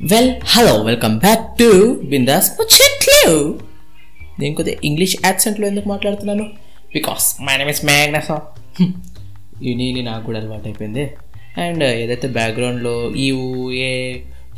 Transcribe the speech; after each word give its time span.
Well 0.00 0.30
hello 0.44 0.72
welcome 0.86 1.14
back 1.18 1.44
to 1.58 1.68
Bindaas 2.08 2.48
Muchchatlu 2.56 3.20
నేను 4.40 4.54
కొద్దిగా 4.54 4.78
English 4.84 5.14
యాక్సెంట్లో 5.24 5.64
ఎందుకు 5.66 5.88
మాట్లాడుతున్నాను? 5.88 6.44
Because 6.96 7.26
my 7.46 7.54
name 7.56 7.70
is 7.74 7.80
Magnus 7.84 8.28
ఈ 9.62 10.02
నాకు 10.02 10.22
కూడా 10.26 10.38
అలవాటు 10.40 10.68
అయిపోయింది. 10.68 11.04
అండ్ 11.64 11.84
uh, 11.84 11.90
ఏదైతే 12.02 12.28
బ్యాక్గ్రౌండ్లో 12.28 12.94
ఈ 13.14 13.28
ఏ 13.86 13.88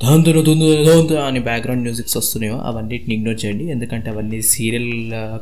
ఏ 0.00 0.42
దుందును 0.48 0.84
దాంతో 0.88 1.16
అని 1.28 1.40
బ్యాక్గ్రౌండ్ 1.40 1.82
మ్యూజిక్స్ 1.82 2.16
వస్తున్నాయో 2.16 2.58
అవన్నిటిని 2.70 3.14
ఇగ్నోర్ 3.18 3.38
చేయండి. 3.44 3.64
ఎందుకంటే 3.70 4.10
అవన్నీ 4.10 4.42
సీరియల్ 4.42 4.92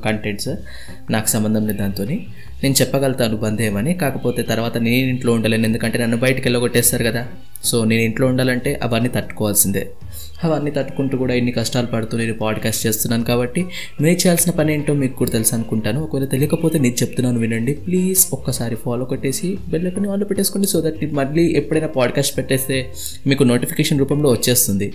కంటెంట్స్ 0.06 0.48
uh, 0.48 0.59
నాకు 1.10 1.27
సంబంధం 1.27 1.65
లేదు 1.66 1.78
దాంతో 1.78 2.05
నేను 2.62 2.74
చెప్పగలుగుతాను 2.83 3.37
బంధేమని 3.37 3.95
కాకపోతే 3.95 4.42
తర్వాత 4.42 4.77
నేను 4.77 5.09
ఇంట్లో 5.15 5.33
ఉండలేను. 5.33 5.65
ఎందుకంటే 5.65 5.98
నన్ను 6.05 6.16
బయటికి 6.16 6.47
వెళ్ళగొట్టేస్తారు 6.48 7.05
కదా. 7.05 7.24
సో 7.65 7.84
నేను 7.84 8.02
ఇంట్లో 8.02 8.27
ఉండాలంటే 8.27 8.80
అవన్నీ 8.83 9.09
తట్టుకోవాల్సిందే. 9.09 9.91
అవన్నీ 10.45 10.70
తట్టుకుంటూ 10.70 11.19
కూడా 11.19 11.34
ఇన్ని 11.34 11.52
కష్టాలు 11.52 11.87
పడుతూ 11.87 12.19
నేను 12.19 12.34
పాడ్కాస్ట్ 12.34 12.87
చేస్తున్నాను 12.87 13.24
కాబట్టి 13.24 13.66
మీరు 14.01 14.15
చేయాల్సిన 14.15 14.52
పని 14.52 14.74
ఏంటో 14.74 14.95
మీకు 14.95 15.16
కూడా 15.16 15.30
తెలుసు 15.30 15.55
అనుకుంటాను. 15.55 16.01
ఒకవేళ 16.01 16.24
తెలియకపోతే 16.24 16.79
నేను 16.79 16.95
చెప్తున్నాను 16.95 17.38
వినండి. 17.38 17.74
ప్లీజ్ 17.74 18.27
ఒక్కసారి 18.32 18.77
ఫాలో 18.77 19.05
కొట్టేసి 19.05 19.59
బెల్లకొని 19.69 20.09
వాళ్ళు 20.09 20.24
పెట్టేసుకోండి 20.24 20.69
సో 20.69 20.80
దట్ 20.80 21.12
మళ్ళీ 21.12 21.46
ఎప్పుడైనా 21.46 21.87
పాడ్కాస్ట్ 21.87 22.38
పెట్టేస్తే 22.38 22.92
మీకు 23.27 23.45
నోటిఫికేషన్ 23.45 23.98
రూపంలో 23.98 24.30
వచ్చేస్తుంది. 24.30 24.93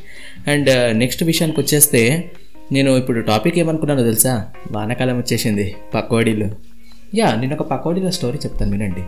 అండ్ 0.47 0.69
uh, 0.69 0.97
నెక్స్ట్ 0.97 1.23
విషయానికి 1.23 1.59
వచ్చేస్తే 1.59 2.31
నేను 2.71 2.97
ఇప్పుడు 2.97 3.21
టాపిక్ 3.21 3.59
ఏమనుకున్నానో 3.59 4.03
తెలుసా? 4.03 4.47
వానాకాలం 4.71 5.17
వచ్చేసింది 5.17 5.75
పకోడీలు. 5.93 6.49
యా 7.15 7.35
నేను 7.35 7.55
ఒక 7.55 7.71
పకోడీల 7.71 8.09
స్టోరీ 8.09 8.37
చెప్తాను 8.37 8.71
వినండి. 8.71 9.01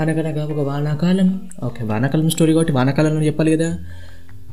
అనగనగా 0.00 0.44
ఒక 0.44 0.68
వానాకాలం. 0.68 1.40
ఓకే 1.64 1.84
వానాకాలం 1.84 2.30
స్టోరీ 2.30 2.52
కాబట్టి 2.52 2.72
వానాకాలంలో 2.72 3.22
చెప్పాలి 3.22 3.56
కదా? 3.56 3.78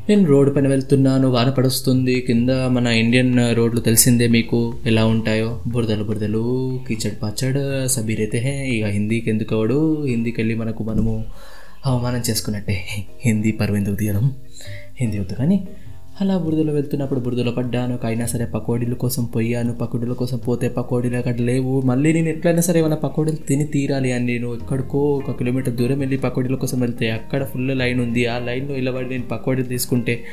నేను 0.10 0.26
రోడ్డు 0.26 0.54
పైన 0.54 0.68
వెళ్తున్నాను 0.68 1.28
వాన 1.28 1.50
పడుస్తుంది 1.50 2.22
కింద 2.22 2.50
మన 2.50 2.88
ఇండియన్ 2.88 3.56
రోడ్లు 3.56 3.82
తెలిసిందే 3.82 4.28
మీకు 4.28 4.74
ఎలా 4.86 5.06
ఉంటాయో? 5.06 5.62
బురదలు 5.68 6.04
బురదలు 6.04 6.80
కిచడ్ 6.88 7.14
పచ్చడ్ 7.24 7.88
సబీరైతే 7.88 8.38
హే 8.38 8.68
ఇక 8.68 8.86
హిందీకి 8.86 9.30
ఎందుకు 9.30 9.56
అవడు 9.56 10.04
హిందీకి 10.06 10.42
వెళ్ళి 10.42 10.56
మనకు 10.56 10.84
మనము 10.84 11.26
అవమానం 11.86 12.24
చేసుకున్నట్టే. 12.30 12.86
హిందీ 13.26 13.52
పరువు 13.52 13.78
ఎందుకు 13.78 13.96
తీయడం? 13.96 14.32
హిందీ 15.00 15.20
వద్దు 15.20 15.34
కానీ 15.34 15.68
అలా 16.22 16.38
బురదలో 16.38 16.74
వెళ్తున్నప్పుడు 16.74 17.20
బురదలో 17.20 17.52
పడ్డాను. 17.52 18.00
అయినా 18.06 18.26
సరే 18.26 18.46
పకోడీల 18.46 18.94
కోసం 18.94 19.26
పోయాను. 19.26 19.74
పకోడీల 19.74 20.14
కోసం 20.14 20.38
పోతే 20.38 20.70
పకోడీలు 20.70 21.16
అక్కడ 21.16 21.42
లేవు. 21.42 21.82
మళ్ళీ 21.82 22.14
నేను 22.14 22.30
ఎట్లయినా 22.30 22.62
సరే 22.62 22.80
ఏమైనా 22.80 22.96
పకోడీలు 22.96 23.36
తిని 23.36 23.64
తీరాలి 23.64 24.12
అని 24.12 24.26
నేను 24.26 24.54
ఎక్కడికో 24.54 24.98
ఒక 24.98 25.32
కిలోమీటర్ 25.32 25.74
దూరం 25.74 26.00
వెళ్ళి 26.00 26.18
పకోడీల 26.18 26.56
కోసం 26.56 26.80
వెళ్తే 26.80 27.12
అక్కడ 27.12 27.44
ఫుల్ 27.44 27.80
లైన్ 27.80 28.00
ఉంది. 28.00 28.26
ఆ 28.26 28.40
లైన్లో 28.40 28.76
నిలబడి 28.76 29.10
నేను 29.10 29.24
పకోడీలు 29.24 29.68
తీసుకుంటే 29.68 30.24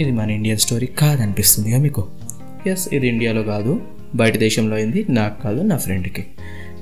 ఇది 0.00 0.10
మన 0.10 0.30
ఇండియన్ 0.30 0.58
స్టోరీ 0.58 0.86
కాదనిపిస్తుందిగా 0.86 1.78
మీకు? 1.78 2.06
ఎస్ 2.66 2.94
ఇది 2.94 3.08
ఇండియాలో 3.08 3.42
కాదు. 3.42 3.80
బయట 4.14 4.36
దేశంలో 4.36 4.76
అయింది. 4.76 5.06
నాకు 5.08 5.42
కాదు 5.42 5.62
నా 5.62 5.76
ఫ్రెండ్కి 5.76 6.24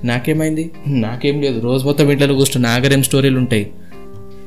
నాకేమైంది? 0.05 0.71
నాకేం 0.87 1.41
లేదు. 1.41 1.61
రోజు 1.61 1.85
మొత్తం 1.85 2.11
ఇంట్లో 2.11 2.35
కూర్చుని 2.35 2.63
నాగరేం 2.65 3.03
స్టోరీలు 3.03 3.39
ఉంటాయి. 3.39 3.71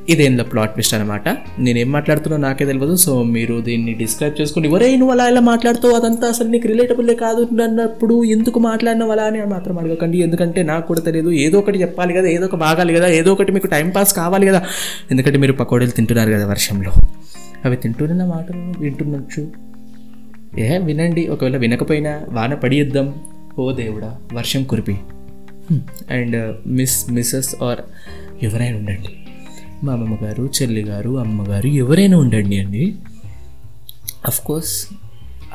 ఇదేందో 0.08 0.44
ప్లాట్ 0.44 0.70
ట్విస్ట్ 0.70 0.94
అనమాట 0.94 1.28
నేనేం 1.58 1.92
మాట్లాడుతున్నా 1.92 2.48
నాకే 2.48 2.64
తెలియదు 2.64 2.96
సో 2.96 3.22
మీరు 3.22 3.60
దీన్ని 3.60 3.94
డిస్క్రైబ్ 3.94 4.40
చేసుకుని 4.40 4.68
ఎవరే 4.68 4.96
నువ్వు 4.96 5.10
అలా 5.10 5.28
ఇలా 5.28 5.40
మాట్లాడుతావు? 5.40 5.94
అదంతా 5.94 6.28
అసలు 6.28 6.48
నీకు 6.48 6.68
రిలేటబుల్లే 6.68 7.14
కాదు 7.14 7.62
అన్నప్పుడు 7.62 8.24
ఎందుకు 8.24 8.60
మాట్లాడినావు 8.60 9.10
అలా? 9.10 9.22
అని 9.22 9.44
మాత్రం 9.44 9.78
అడగకండి. 9.78 10.18
ఎందుకంటే 10.18 10.62
నాకు 10.62 10.86
కూడా 10.86 11.00
తెలియదు 11.00 11.30
ఏదో 11.30 11.58
ఒకటి 11.58 11.80
చెప్పాలి 11.80 12.14
కదా 12.14 12.28
ఏదో 12.28 12.44
ఒక 12.44 12.56
బాగాలి 12.56 12.94
కదా 12.94 13.06
ఏదో 13.08 13.32
ఒకటి 13.32 13.52
మీకు 13.52 13.66
టైం 13.66 13.90
పాస్ 13.90 14.14
కావాలి 14.14 14.46
కదా. 14.46 14.62
ఎందుకంటే 15.10 15.38
మీరు 15.38 15.52
పకోడీలు 15.52 15.90
తింటున్నారు 15.90 16.30
కదా 16.30 16.46
వర్షంలో. 16.46 16.92
అవి 17.64 17.76
తింటున్న 17.76 18.24
మాటలు 18.24 18.80
వింటున్నచ్చు. 18.80 19.52
ఏ 20.60 20.78
వినండి. 20.78 21.28
ఒకవేళ 21.28 21.56
వినకపోయినా 21.56 22.20
వాన 22.28 22.54
పడియద్దాం. 22.54 23.14
ఓ 23.58 23.72
దేవుడా 23.72 24.16
వర్షం 24.32 24.64
కురిపి. 24.64 24.96
Hmm. 25.72 25.80
And 26.10 26.56
miss 26.66 27.10
Mrs 27.10 27.54
or 27.62 27.78
ఎవరైనా 28.42 28.76
ఉండండి. 28.76 29.27
మా 29.84 29.92
అమ్మమ్మ 29.92 30.26
గారు 30.26 30.50
చెల్లిగారు 30.62 31.18
అమ్మగారు 31.18 31.66
ఎవరైనా 31.66 32.18
ఉండండి 32.18 32.58
అండి. 32.58 32.94
కోర్స్ 34.44 34.86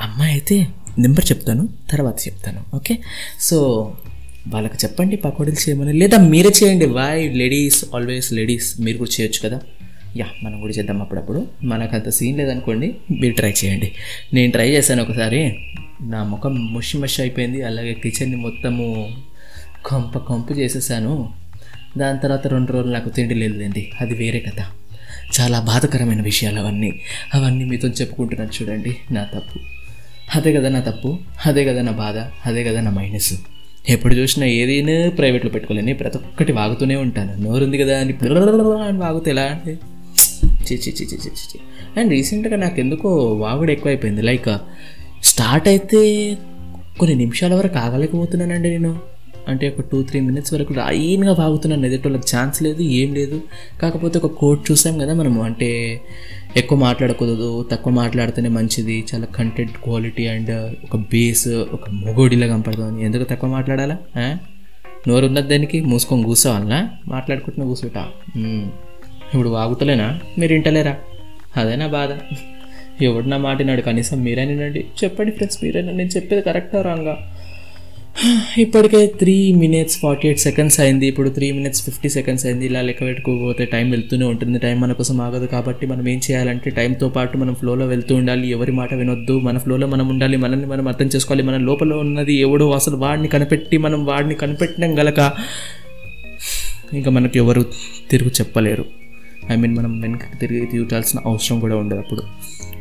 అమ్మాయి 0.02 0.32
అయితే 0.32 0.68
నెంబర్ 1.00 1.26
చెప్తాను 1.32 1.70
తర్వాత 1.90 2.28
చెప్తాను 2.28 2.76
ఓకే? 2.76 2.98
సో 3.40 3.92
వాళ్ళకి 4.48 4.76
చెప్పండి 4.76 5.16
పకోడీలు 5.16 5.70
చేయమని. 5.70 5.94
లేదా 5.94 6.18
మీరే 6.18 6.52
చేయండి. 6.64 6.86
వై 6.86 7.28
లేడీస్ 7.28 7.86
ఆల్వేస్ 7.96 8.34
లేడీస్ 8.34 8.82
మీరు 8.82 8.98
కూడా 8.98 9.22
చేయొచ్చు 9.22 9.50
కదా? 9.50 9.62
యా 10.18 10.26
మనం 10.44 10.62
కూడా 10.62 10.74
చేద్దాం 10.74 11.02
అప్పుడప్పుడు. 11.02 11.48
మనకు 11.64 11.96
అంత 11.96 12.10
సీన్ 12.10 12.38
లేదనుకోండి 12.38 12.96
మీరు 13.12 13.34
ట్రై 13.34 13.54
చేయండి. 13.66 13.92
నేను 14.34 14.52
ట్రై 14.52 14.70
చేశాను 14.70 15.04
ఒకసారి. 15.04 15.60
నా 16.02 16.24
ముఖం 16.24 16.74
ముషి 16.74 16.98
మషి 16.98 17.22
అయిపోయింది. 17.22 17.64
అలాగే 17.64 17.94
కిచెన్ని 17.94 18.36
మొత్తము 18.36 19.12
కంప 19.86 20.18
కంపు 20.18 20.54
చేసేసాను. 20.54 21.43
దాని 21.98 22.20
తర్వాత 22.20 22.48
రెండు 22.48 22.72
రోజులు 22.72 22.94
నాకు 22.94 23.10
తిండి 23.10 23.36
లేదండి. 23.36 23.92
అది 24.02 24.14
వేరే 24.14 24.40
కథ. 24.40 24.62
చాలా 25.42 25.60
బాధకరమైన 25.60 26.22
విషయాలు 26.22 26.60
అవన్నీ. 26.60 27.02
అవన్నీ 27.34 27.66
మీతో 27.66 27.88
చెప్పుకుంటున్నాను 27.88 28.64
చూడండి. 28.64 28.98
నా 29.12 29.24
తప్పు. 29.24 29.60
అదే 30.36 30.54
కదా 30.54 30.70
నా 30.70 30.80
తప్పు. 30.80 31.18
అదే 31.46 31.66
కదా 31.66 31.82
నా 31.82 31.92
బాధ. 31.92 32.18
అదే 32.46 32.64
కదా 32.64 32.82
నా 32.82 32.92
మైనస్ 32.92 33.34
ఎప్పుడు 33.90 34.14
చూసినా 34.14 34.46
ఏదైనా 34.46 35.10
ప్రైవేట్లో 35.10 35.52
పెట్టుకోలేని 35.52 35.94
ప్రతి 35.94 36.18
ఒక్కటి 36.18 36.52
వాగుతూనే 36.52 36.96
ఉంటాను. 36.96 37.42
నోరుంది 37.42 37.78
కదా 37.78 38.00
అని 38.00 38.14
అని 38.88 38.98
వాగుతే 38.98 39.32
ఎలా 39.32 39.42
అంటే 39.42 39.80
చి 40.72 40.76
చి 40.76 40.78
చి 40.78 41.06
చి 41.06 41.06
చి 41.06 41.18
చి 41.18 41.32
చి. 41.32 41.60
అండ్ 42.00 42.12
రీసెంట్గా 42.12 42.56
నాకు 42.56 42.80
ఎందుకో 42.80 43.34
వాగుడు 43.34 43.72
ఎక్కువైపోయింది. 43.72 44.22
లైక్ 44.22 44.58
స్టార్ట్ 45.24 45.68
అయితే 45.68 46.34
కొన్ని 47.00 47.16
నిమిషాల 47.16 47.54
వరకు 47.54 47.78
ఆగలేకపోతున్నానండి 47.78 48.70
నేను. 48.70 49.13
అంటే 49.48 49.66
ఒక 49.70 49.84
టూ 49.92 50.04
త్రీ 50.04 50.20
మినిట్స్ 50.20 50.54
వరకు 50.54 50.74
లైన్గా 50.74 51.34
వాగుతున్నాను 51.40 51.86
ఎదుటోళ్ళకి 51.86 52.36
ఛాన్స్ 52.36 52.64
లేదు 52.64 52.82
ఏం 52.82 53.14
లేదు. 53.14 53.42
కాకపోతే 53.82 54.20
ఒక 54.20 54.30
కోట్ 54.32 54.72
చూసాం 54.72 54.98
కదా 55.00 55.14
మనము 55.14 55.44
అంటే 55.44 55.70
ఎక్కువ 56.58 56.78
మాట్లాడకూడదు 56.78 57.66
తక్కువ 57.72 57.94
మాట్లాడితేనే 57.94 58.50
మంచిది 58.50 59.06
చాలా 59.14 59.26
కంటెంట్ 59.26 59.78
క్వాలిటీ 59.84 60.28
అండ్ 60.28 60.52
ఒక 60.84 60.98
బేస్ 61.12 61.48
ఒక 61.48 61.90
మొగోడిలా 61.90 62.48
కనపడుతుంది. 62.48 63.04
ఎందుకు 63.04 63.24
తక్కువ 63.24 63.50
మాట్లాడాలా? 63.50 63.98
నోరు 65.08 65.26
ఉన్నది 65.26 65.48
దానికి? 65.48 65.82
మూసుకొని 65.82 66.24
కూర్చోవాలనా? 66.24 66.90
మాట్లాడుకుంటున్నా 67.08 67.66
కూర్చోటా. 67.68 68.04
ఇప్పుడు 69.34 69.50
వాగుతలేనా? 69.50 70.20
మీరు 70.40 70.54
ఇంటలేరా 70.54 70.96
అదేనా 71.58 71.88
బాధ. 71.88 72.12
ఎవడు 73.02 73.28
నా 73.28 73.38
మాటినాడు 73.38 73.82
కనీసం 73.82 74.18
మీరే 74.24 74.46
నినండి 74.46 74.82
చెప్పండి 75.04 75.32
ఫ్రెండ్స్ 75.32 75.58
మీరేనా. 75.64 75.92
నేను 75.92 76.10
చెప్పేది 76.10 76.42
కరెక్టా 76.42 76.82
రాంగా 76.82 77.16
ఇప్పటికే 78.58 79.06
three 79.06 79.56
minutes 79.56 80.00
forty 80.00 80.28
eight 80.28 80.40
seconds 80.40 80.80
అయింది. 80.80 81.08
ఇప్పుడు 81.08 81.30
త్రీ 81.30 81.52
మినిట్స్ 81.52 81.84
ఫిఫ్టీ 81.84 82.10
సెకండ్స్ 82.10 82.46
అయింది. 82.46 82.66
ఇలా 82.66 82.82
లెక్క 82.82 83.02
పెట్టుకోకపోతే 83.02 83.66
టైం 83.66 83.92
వెళ్తూనే 83.92 84.26
ఉంటుంది. 84.26 84.60
టైం 84.60 84.82
మన 84.82 84.94
కోసం 84.94 85.22
ఆగదు 85.22 85.46
కాబట్టి 85.46 85.88
మనం 85.88 86.08
ఏం 86.08 86.18
చేయాలంటే 86.18 86.70
టైంతో 86.70 87.10
పాటు 87.10 87.38
మనం 87.38 87.56
ఫ్లోలో 87.56 87.86
వెళ్తూ 87.86 88.16
ఉండాలి. 88.16 88.50
ఎవరి 88.50 88.72
మాట 88.72 88.94
వినొద్దు. 88.94 89.40
మన 89.40 89.58
ఫ్లోలో 89.58 89.88
మనం 89.88 90.08
ఉండాలి. 90.08 90.38
మనల్ని 90.38 90.66
మనం 90.66 90.88
అర్థం 90.88 91.06
చేసుకోవాలి. 91.06 91.44
మన 91.44 91.58
లోపల 91.58 91.94
ఉన్నది 91.94 92.34
ఎవడో 92.34 92.72
అసలు 92.72 92.98
వాడిని 92.98 93.28
కనిపెట్టి 93.28 93.78
మనం 93.78 94.06
వాడిని 94.06 94.36
కనిపెట్టడం 94.36 95.00
గలక 95.00 95.34
ఇంకా 96.94 97.12
మనకు 97.12 97.38
ఎవరు 97.38 97.66
తిరుగు 98.12 98.30
చెప్పలేరు. 98.30 98.86
ఐ 99.52 99.56
మీన్ 99.56 99.76
మనం 99.76 100.02
వెనక్కి 100.02 100.38
తిరిగి 100.38 100.66
తీర్చాల్సిన 100.66 101.20
అవసరం 101.26 101.60
కూడా 101.60 101.76
ఉండదు 101.76 102.00
అప్పుడు. 102.00 102.22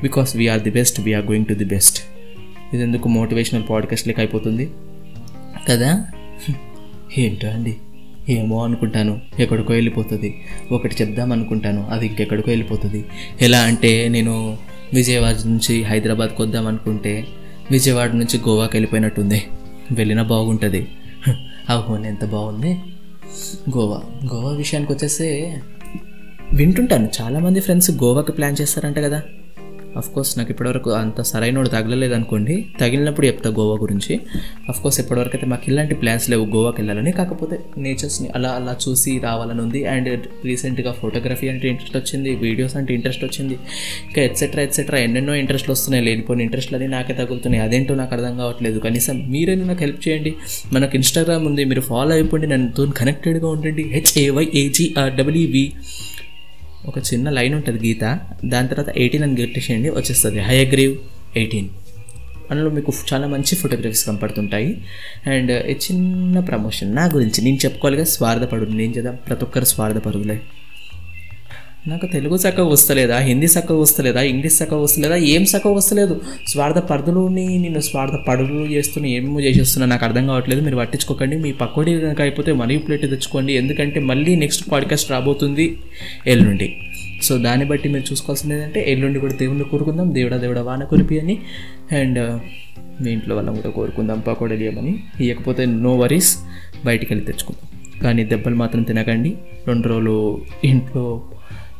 Because 0.02 0.36
we are 0.36 0.60
the 0.60 0.70
best 0.70 1.00
we are 1.00 1.26
going 1.26 1.46
to 1.46 1.54
the 1.54 1.64
best 1.64 2.02
ఇది 2.74 2.82
ఎందుకు 2.82 3.08
మోటివేషనల్ 3.08 3.62
పాడ్కాస్ట్ 3.70 4.08
లెక్క 4.08 4.20
అయిపోతుంది? 4.20 4.68
కదా? 5.68 6.06
ఏంటో 7.18 7.48
అండి? 7.48 7.76
ఏమో 8.28 8.64
అనుకుంటాను. 8.64 9.20
ఎక్కడికో 9.38 9.72
వెళ్ళిపోతుంది. 9.72 10.40
ఒకటి 10.72 10.96
చెప్దాం 11.00 11.32
అనుకుంటాను. 11.32 11.86
అది 11.90 12.06
ఇంకెక్కడికో 12.06 12.50
వెళ్ళిపోతుంది. 12.50 13.04
ఎలా 13.40 13.60
అంటే 13.60 14.08
నేను 14.08 14.58
విజయవాడ 14.94 15.36
నుంచి 15.46 15.82
హైదరాబాద్కి 15.82 16.42
వద్దాం 16.42 16.66
అనుకుంటే 16.66 17.26
విజయవాడ 17.70 18.14
నుంచి 18.14 18.38
గోవాకి 18.38 18.76
వెళ్ళిపోయినట్టుంది. 18.76 19.42
వెళ్ళినా 19.92 20.22
బాగుంటుంది. 20.22 20.88
అవును 21.68 22.06
ఎంత 22.06 22.24
బాగుంది. 22.24 22.74
గోవా. 23.76 24.02
గోవా 24.34 24.52
విషయానికి 24.52 24.92
వచ్చేస్తే 24.92 25.60
వింటుంటాను. 26.52 27.08
చాలామంది 27.22 27.60
ఫ్రెండ్స్ 27.60 27.90
గోవాకి 27.90 28.32
ప్లాన్ 28.32 28.56
చేస్తారంట 28.60 28.98
కదా. 28.98 29.22
కోర్స్ 29.96 30.38
నాకు 30.38 30.50
ఇప్పటివరకు 30.50 30.90
అంత 30.90 31.20
సరైనోడు 31.20 31.68
తగలలేదు 31.68 32.14
అనుకోండి 32.14 32.66
తగిలినప్పుడు 32.80 33.26
చెప్తా 33.26 33.50
గోవా 33.50 33.76
గురించి. 33.80 34.20
అఫ్ 34.68 34.82
కోర్స్ 34.82 35.00
ఇప్పటివరకు 35.00 35.30
అయితే 35.34 35.46
మాకు 35.46 35.62
ఇలాంటి 35.68 35.94
ప్లాన్స్ 35.94 36.30
లేవు 36.30 36.46
గోవాకి 36.46 36.76
వెళ్ళాలని. 36.80 37.12
కాకపోతే 37.12 37.58
నేచర్స్ని 37.78 38.28
అలా 38.34 38.48
అలా 38.48 38.76
చూసి 38.88 39.18
రావాలని 39.18 39.60
ఉంది. 39.60 39.86
అండ్ 39.86 40.26
రీసెంట్గా 40.44 40.92
ఫోటోగ్రఫీ 40.92 41.48
అంటే 41.48 41.68
ఇంట్రెస్ట్ 41.68 41.96
వచ్చింది 41.96 42.34
వీడియోస్ 42.34 42.76
అంటే 42.76 42.94
ఇంట్రెస్ట్ 42.94 43.24
వచ్చింది. 43.24 43.54
ఇంకా 44.04 44.22
ఎట్సెట్రా 44.22 44.62
ఎట్సెట్రా 44.62 44.98
ఎన్నెన్నో 44.98 45.34
ఇంట్రెస్ట్లు 45.34 45.72
వస్తున్నాయి. 45.72 46.04
లేనిపోయిన 46.04 46.42
ఇంట్రెస్ట్లు 46.42 46.78
అని 46.78 46.88
నాకే 46.88 47.12
తగులుతున్నాయి. 47.14 47.64
అదేంటో 47.64 47.94
నాకు 47.94 48.14
అర్థం 48.14 48.36
కావట్లేదు. 48.38 48.78
కనీసం 48.78 49.30
మీరైనా 49.30 49.64
నాకు 49.64 49.80
హెల్ప్ 49.80 50.08
చేయండి. 50.08 50.34
మనకు 50.72 50.94
ఇన్స్టాగ్రామ్ 50.94 51.46
ఉంది. 51.46 51.64
మీరు 51.64 51.80
ఫాలో 51.80 52.10
అయిపోండి. 52.10 52.46
నన్నుతో 52.46 52.86
కనెక్టెడ్గా 52.86 53.48
ఉండండి. 53.48 53.82
హెచ్ఏవై 53.82 54.48
ఏజీఆర్ 54.54 55.12
డబ్ల్యూబి 55.12 55.72
ఒక 56.86 56.98
చిన్న 56.98 57.30
లైన్ 57.30 57.54
ఉంటుంది 57.54 57.88
గీత. 57.88 58.20
దాని 58.44 58.68
తర్వాత 58.68 58.96
ఎయిటీన్ 58.96 59.22
అని 59.22 59.40
గెట్టేసేయండి 59.40 59.90
వచ్చేస్తుంది. 59.90 60.40
హై 60.40 60.64
అగ్రీవ్ 60.64 60.98
ఎయిటీన్ 61.36 61.68
అందులో 62.50 62.70
మీకు 62.70 62.92
చాలా 63.12 63.26
మంచి 63.26 63.56
ఫోటోగ్రఫీస్ 63.56 64.06
కనపడుతుంటాయి. 64.06 64.84
అండ్ 65.26 65.66
ఈ 65.66 65.72
చిన్న 65.72 66.40
ప్రమోషన్ 66.40 66.94
నా 66.94 67.04
గురించి 67.04 67.44
నేను 67.44 67.56
చెప్పుకోవాలిగా 67.56 68.04
స్వార్థపడు 68.04 68.70
నేను 68.70 68.92
చేద్దాం 68.92 69.18
ప్రతి 69.26 69.44
ఒక్కరు 69.44 69.64
స్వార్థపరులే. 69.64 70.40
నాకు 71.86 72.06
తెలుగు 72.06 72.36
చక్కగా 72.36 72.64
వస్తలేదా? 72.64 73.18
హిందీ 73.18 73.46
చక్కగా 73.46 73.78
వస్తలేదా? 73.78 74.22
ఇంగ్లీష్ 74.22 74.62
చక్కగా 74.62 74.80
వస్తలేదా? 74.80 75.16
ఏం 75.16 75.42
చక్కగా 75.42 75.72
వస్తలేదు? 75.72 76.20
స్వార్థ 76.48 76.78
పరుదులోని 76.78 77.58
నేను 77.58 77.80
స్వార్థ 77.80 78.12
పడులు 78.28 78.64
చేస్తున్నా 78.64 79.08
ఏమేమో 79.08 79.40
చేసేస్తున్నా. 79.40 79.86
నాకు 79.86 80.04
అర్థం 80.04 80.26
కావట్లేదు. 80.26 80.60
మీరు 80.60 80.76
పట్టించుకోకండి. 80.76 81.36
మీ 81.36 81.52
పక్కోడి 81.52 82.00
కనుక 82.00 82.20
అయిపోతే 82.20 82.52
మరీ 82.52 82.78
ప్లేట్ 82.78 83.02
తెచ్చుకోండి. 83.02 83.52
ఎందుకంటే 83.52 84.00
మళ్ళీ 84.00 84.36
నెక్స్ట్ 84.36 84.70
పాడ్కాస్ట్ 84.70 85.10
రాబోతుంది 85.10 85.78
ఎల్లుండి. 86.26 86.76
సో 87.22 87.38
దాన్ని 87.38 87.66
బట్టి 87.66 87.88
మీరు 87.88 88.12
చూసుకోవాల్సింది 88.12 88.54
ఏంటంటే 88.54 88.84
ఎల్లుండి 88.88 89.18
కూడా 89.18 89.32
దేవుణ్ణి 89.32 89.64
కోరుకుందాం. 89.64 90.14
దేవుడా 90.14 90.36
దేవుడా 90.36 90.62
వాన 90.62 90.84
కురిపి 90.84 91.20
అని. 91.20 91.38
అండ్ 91.92 92.40
మీ 93.02 93.10
ఇంట్లో 93.10 93.34
వాళ్ళని 93.34 93.56
కూడా 93.56 93.74
కోరుకుందాం. 93.74 94.20
పకోడలు 94.20 94.64
ఇవ్వమని 94.64 94.98
ఇవ్వకపోతే 95.20 95.66
నో 95.66 95.96
వరీస్. 95.96 96.36
బయటికి 96.84 97.14
వెళ్ళి 97.14 97.32
తెచ్చుకుందాం. 97.32 98.00
కానీ 98.00 98.24
దెబ్బలు 98.24 98.54
మాత్రం 98.54 98.82
తినకండి. 98.82 99.34
రెండు 99.66 99.88
రోజులు 99.88 100.40
ఇంట్లో 100.64 101.22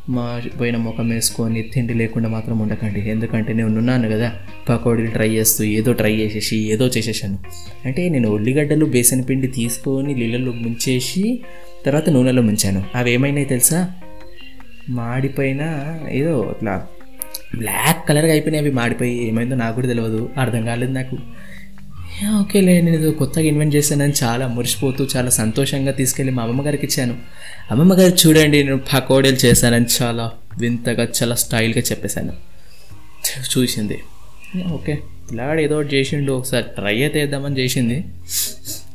మా 0.09 0.41
పోయిన 0.59 0.77
ముఖం 0.77 1.09
వేసుకొని 1.09 1.61
తిండి 1.61 1.93
లేకుండా 1.93 2.29
మాత్రం 2.29 2.59
ఉండకండి. 2.59 3.09
ఎందుకంటే 3.09 3.53
నేను 3.53 3.77
ఉన్నాను 3.77 4.09
కదా. 4.09 4.33
పకోడీలు 4.69 5.07
ట్రై 5.07 5.29
చేస్తూ 5.29 5.63
ఏదో 5.63 5.93
ట్రై 5.93 6.15
చేసేసి 6.15 6.57
ఏదో 6.57 6.87
చేసేసాను. 6.87 7.39
అంటే 7.85 8.09
నేను 8.09 8.29
ఉల్లిగడ్డలు 8.29 8.85
బేసన్ 8.85 9.23
పిండి 9.29 9.47
తీసుకొని 9.47 10.13
నీళ్ళలో 10.13 10.51
ముంచేసి 10.51 11.43
తర్వాత 11.85 12.09
నూనెలో 12.09 12.41
ముంచాను. 12.41 12.83
అవి 12.95 13.11
ఏమైనాయి 13.11 13.45
తెలుసా? 13.45 13.91
మాడిపోయిన 14.89 15.93
ఏదో 16.09 16.41
అట్లా 16.41 16.87
బ్లాక్ 17.57 18.09
కలర్గా 18.09 18.31
అయిపోయినాయి. 18.31 18.65
అవి 18.65 18.75
మాడిపోయి 18.75 19.27
ఏమైందో 19.27 19.55
నాకు 19.55 19.75
కూడా 19.75 19.87
తెలియదు 19.87 20.29
అర్థం 20.37 20.65
కాలేదు 20.65 20.91
నాకు. 20.91 21.17
ఓకేలే 22.31 22.81
నేను 22.81 22.95
ఏదో 22.95 23.11
కొత్తగా 23.11 23.45
ఇన్వెంట్ 23.45 23.75
చేశానని 23.75 24.13
చాలా 24.23 24.47
మురిసిపోతూ 24.47 25.07
చాలా 25.15 25.29
సంతోషంగా 25.29 25.91
తీసుకెళ్ళి 25.91 26.33
మా 26.33 26.43
అమ్మమ్మ 26.43 26.67
గారికి 26.67 26.85
ఇచ్చాను. 26.85 27.15
అమ్మమ్మ 27.71 27.93
గారు 27.93 28.27
చూడండి 28.27 28.63
నేను 28.63 28.81
పకోడీలు 28.93 29.35
చేశానని 29.45 29.85
చాలా 30.01 30.31
వింతగా 30.59 31.07
చాలా 31.23 31.35
స్టైల్గా 31.35 31.81
చెప్పేశాను. 31.81 32.33
చూసింది. 33.57 33.99
ఓకే. 34.73 34.93
పిల్లాడు 35.29 35.59
ఏదో 35.59 35.75
ఒకటి 35.75 35.95
చేసిండు 35.95 36.33
ఒకసారి 36.33 36.65
ట్రై 36.75 37.01
అయితే 37.01 37.19
వేద్దామని 37.19 37.59
చేసింది. 37.59 38.03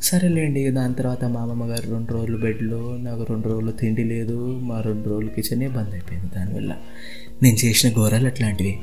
సరేలేండి 0.02 0.70
దాని 0.70 0.94
తర్వాత 0.94 1.24
మా 1.24 1.40
అమ్మమ్మ 1.40 1.64
గారు 1.64 1.90
రెండు 1.90 2.12
రోజులు 2.12 2.36
బెడ్లో 2.36 2.96
నాకు 3.00 3.22
రెండు 3.22 3.48
రోజులు 3.48 3.70
తిండి 3.70 4.04
లేదు 4.04 4.60
మా 4.62 4.80
రెండు 4.80 5.08
రోజులు 5.08 5.28
కిచెనే 5.28 5.68
బంద్ 5.68 5.90
అయిపోయింది 5.90 6.30
దానివల్ల. 6.36 6.76
నేను 7.42 7.56
చేసిన 7.56 7.90
ఘోరాలు 7.90 8.26
అట్లాంటివి. 8.26 8.78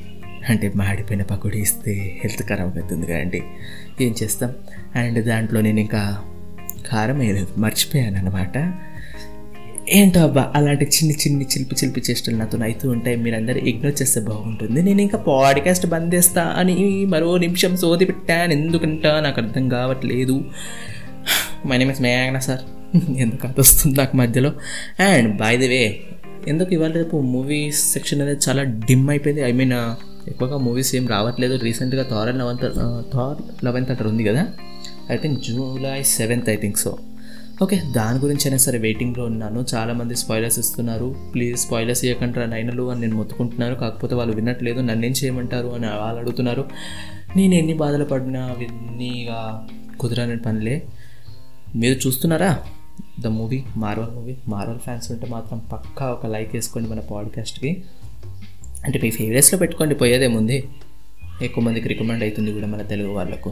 అంటే 0.50 0.72
మాడిపోయిన 0.76 1.24
పకోడీ 1.24 1.58
ఇస్తే 1.58 2.20
హెల్త్ 2.24 2.50
ఖరాబ్ 2.50 2.78
అవుతుంది 2.78 3.06
కదండి. 3.06 3.44
ఏం 4.02 4.16
చేస్తాం? 4.24 4.54
అండ్ 4.96 5.26
దాంట్లో 5.26 5.62
నేను 5.62 5.80
ఇంకా 5.80 6.22
కారం 6.88 7.20
వేయలేదు 7.20 7.48
మర్చిపోయాను 7.58 8.18
అనమాట 8.18 8.74
ఏంటో 9.90 10.20
అబ్బా 10.24 10.52
అలాంటి 10.56 10.86
చిన్ని 10.86 11.14
చిన్ని 11.14 11.46
చిలిపి 11.46 11.76
చిలిపి 11.76 12.02
చేష్టలు 12.10 12.36
నాతో 12.36 12.58
అవుతూ 12.58 12.92
ఉంటాయి. 12.92 13.18
మీరందరూ 13.18 13.60
ఇగ్నోర్ 13.60 14.02
చేస్తే 14.02 14.22
బాగుంటుంది. 14.22 14.82
నేను 14.82 15.02
ఇంకా 15.02 15.18
పాడ్కాస్ట్ 15.18 15.86
బంద్ 15.86 16.16
చేస్తా 16.16 16.44
అని 16.58 17.06
మరో 17.06 17.38
నిమిషం 17.38 17.78
సోది 17.78 18.06
పెట్టాను. 18.06 18.52
ఎందుకంటా 18.52 19.20
నాకు 19.20 19.42
అర్థం 19.42 19.70
కావట్లేదు. 19.70 20.46
మై 21.66 21.78
నేమ్ 21.78 21.92
ఇస్ 21.92 22.02
మేఘన 22.02 22.40
సార్ 22.40 22.60
ఎందుకు 23.18 23.48
అది 23.48 23.62
వస్తుంది 23.62 23.98
నాకు 23.98 24.18
మధ్యలో? 24.18 24.54
అండ్ 25.00 25.38
బై 25.38 25.58
ద 25.58 25.64
వే 25.64 26.02
ఎందుకు 26.48 26.74
ఇవాళ 26.74 26.92
రేపు 26.92 27.18
మూవీ 27.18 27.72
సెక్షన్ 27.72 28.22
అనేది 28.22 28.40
చాలా 28.50 28.64
డిమ్ 28.64 29.10
అయిపోయింది? 29.10 29.42
ఐ 29.42 29.52
మీన్ 29.52 29.74
ఎక్కువగా 30.28 30.58
మూవీస్ 30.58 30.96
ఏం 30.96 31.08
రావట్లేదు. 31.08 31.58
రీసెంట్గా 31.58 32.04
థార్ 32.10 32.36
లెవెన్త్ 32.36 32.62
థార్ 33.14 33.66
లెవెన్త్ 33.66 33.92
అట్లా 33.92 34.08
ఉంది 34.08 34.24
కదా? 34.24 34.48
I 35.12 35.18
think 35.18 35.44
July 35.44 36.04
seventh 36.04 36.50
I 36.50 36.56
think 36.56 36.78
so 36.78 36.98
okay 37.64 37.82
దాని 37.92 38.20
గురించి 38.20 38.42
అయినా 38.46 38.58
సరే 38.58 38.78
వెయిటింగ్లో 38.78 39.26
ఉన్నాను. 39.26 39.66
చాలామంది 39.76 40.16
స్పాయిలర్స్ 40.16 40.60
ఇస్తున్నారు. 40.60 41.16
ప్లీజ్ 41.34 41.60
స్పాయిలర్స్ 41.60 42.06
ఇవ్వకంటారా 42.06 42.48
నైనలు 42.48 42.92
అని 42.92 43.02
నేను 43.02 43.16
మొత్తుకుంటున్నాను. 43.16 43.76
కాకపోతే 43.76 44.16
వాళ్ళు 44.16 44.36
వినట్లేదు. 44.36 44.82
నన్ను 44.82 45.06
ఏం 45.06 45.12
చేయమంటారు 45.12 45.68
అని 45.68 45.88
వాళ్ళు 45.88 46.20
అడుగుతున్నారు. 46.20 46.66
నేను 47.36 47.54
ఎన్ని 47.54 47.74
బాధలు 47.74 48.06
పడినా 48.06 48.56
విన్నీగా 48.58 49.68
కుదరని 50.00 50.38
పనులే. 50.38 50.84
మీరు 51.76 52.08
చూస్తున్నారా? 52.08 52.60
The 53.20 53.28
movie 53.28 53.64
Marvel 53.78 54.12
movie 54.12 54.36
Marvel 54.48 54.80
fans 54.80 55.12
ఉంటే 55.12 55.28
మాత్రం 55.28 55.62
పక్కా 55.74 56.06
ఒక 56.06 56.26
లైక్ 56.26 56.56
వేసుకోండి 56.56 56.90
మన 56.90 57.00
పాడ్కాస్ట్కి 57.00 57.84
అంటే 58.86 58.98
మీ 59.04 59.12
ఫేవరెట్స్లో 59.20 59.60
పెట్టుకోండి 59.64 59.96
పోయేదేముంది 59.96 60.58
ఎక్కువ 61.46 61.62
మందికి 61.64 61.88
రికమెండ్ 61.92 62.24
అవుతుంది 62.26 62.52
కూడా 62.52 62.68
మన 62.74 62.82
తెలుగు 62.82 63.14
వాళ్ళకు. 63.20 63.52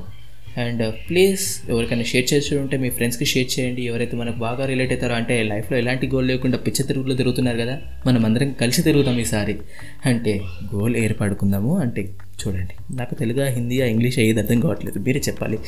అండ్ 0.63 0.81
ప్లీజ్ 1.07 1.44
uh, 1.44 1.69
ఎవరికైనా 1.71 2.03
షేర్ 2.09 2.25
చేసి 2.31 2.51
ఉంటే 2.56 2.75
మీ 2.77 2.89
ఫ్రెండ్స్కి 2.89 3.25
షేర్ 3.31 3.47
చేయండి. 3.53 3.81
ఎవరైతే 3.89 4.15
మనకు 4.18 4.38
బాగా 4.38 4.63
రిలేట్ 4.71 4.91
అవుతారో 4.94 5.15
అంటే 5.19 5.35
లైఫ్లో 5.44 5.75
ఎలాంటి 5.77 6.07
గోల్ 6.07 6.27
లేకుండా 6.31 6.57
పిచ్చ 6.65 6.80
తిరుగులో 6.89 7.15
తిరుగుతున్నారు 7.15 7.57
కదా 7.57 7.75
మనం 8.07 8.21
అందరం 8.25 8.51
కలిసి 8.62 8.81
తిరుగుతాం 8.81 9.18
ఈసారి. 9.24 9.56
అంటే 10.06 10.33
గోల్ 10.74 10.95
ఏర్పడుకుందాము 11.03 11.71
అంటే 11.85 12.03
చూడండి 12.44 12.75
నాకు 13.00 13.15
తెలుగు 13.15 13.44
హిందీ 13.57 13.80
ఇంగ్లీష్ 13.94 14.19
ఏది 14.19 14.39
అర్థం 14.44 14.59
కావట్లేదు 14.59 15.00
మీరే 15.00 15.21
చెప్పాలి. 15.30 15.59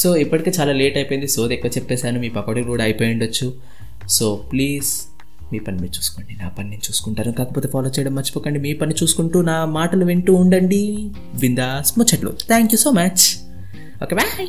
సో 0.00 0.16
ఇప్పటికే 0.16 0.52
చాలా 0.60 0.72
లేట్ 0.72 0.96
అయిపోయింది 0.96 1.28
సోది 1.28 1.54
ఎక్కువ 1.58 1.72
చెప్పేశాను 1.78 2.20
మీ 2.20 2.30
పకోడీ 2.38 2.64
కూడా 2.72 2.84
అయిపోయి 2.84 3.12
ఉండొచ్చు. 3.16 3.48
సో 4.08 4.26
ప్లీజ్ 4.52 4.90
మీ 5.52 5.58
పని 5.58 5.78
మీరు 5.78 5.98
చూసుకోండి. 5.98 6.36
నా 6.42 6.48
పని 6.48 6.70
నేను 6.70 6.82
చూసుకుంటాను. 6.90 7.32
కాకపోతే 7.32 7.68
ఫాలో 7.68 7.88
చేయడం 7.88 8.14
మర్చిపోకండి. 8.14 8.58
మీ 8.58 8.72
పని 8.72 8.94
చూసుకుంటూ 9.02 9.42
నా 9.42 9.64
మాటలు 9.64 10.04
వింటూ 10.04 10.34
ఉండండి. 10.34 11.10
Bindaas 11.40 11.98
Muchchatlu. 11.98 12.30
Thank 12.30 12.72
you 12.72 12.78
so 12.78 12.90
much 12.90 13.22
okay 14.02 14.14
bye 14.14 14.48